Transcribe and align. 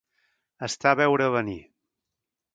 Estar 0.67 0.93
a 0.95 0.99
veure 1.01 1.29
venir. 1.37 1.59